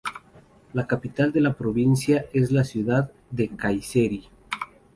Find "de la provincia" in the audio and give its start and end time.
1.31-2.25